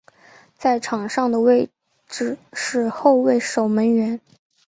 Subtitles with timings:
[0.57, 1.69] 在场上的位
[2.07, 4.19] 置是后卫守门员。